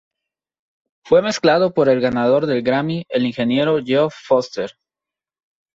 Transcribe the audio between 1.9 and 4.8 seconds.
ganador del Grammy, el ingeniero Geoff Foster.